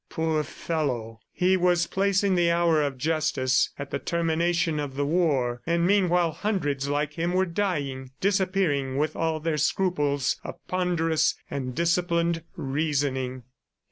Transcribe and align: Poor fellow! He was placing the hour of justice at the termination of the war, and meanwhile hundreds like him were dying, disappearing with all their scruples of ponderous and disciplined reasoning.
Poor 0.09 0.41
fellow! 0.43 1.19
He 1.31 1.55
was 1.55 1.85
placing 1.85 2.33
the 2.33 2.49
hour 2.49 2.81
of 2.81 2.97
justice 2.97 3.69
at 3.77 3.91
the 3.91 3.99
termination 3.99 4.79
of 4.79 4.95
the 4.95 5.05
war, 5.05 5.61
and 5.67 5.85
meanwhile 5.85 6.31
hundreds 6.31 6.89
like 6.89 7.13
him 7.13 7.33
were 7.33 7.45
dying, 7.45 8.09
disappearing 8.19 8.97
with 8.97 9.15
all 9.15 9.39
their 9.39 9.57
scruples 9.59 10.37
of 10.43 10.55
ponderous 10.67 11.35
and 11.51 11.75
disciplined 11.75 12.41
reasoning. 12.55 13.43